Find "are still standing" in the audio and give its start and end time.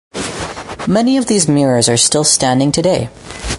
1.87-2.71